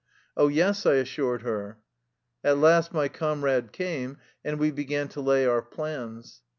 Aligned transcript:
"Oh, 0.35 0.47
yes/' 0.47 0.87
I 0.89 0.95
assured 0.95 1.43
her. 1.43 1.77
At 2.43 2.57
last 2.57 2.91
my 2.91 3.07
comrade 3.07 3.71
came, 3.71 4.17
and 4.43 4.57
we 4.57 4.71
began 4.71 5.07
to 5.09 5.21
lay 5.21 5.45
our 5.45 5.61
plans. 5.61 6.41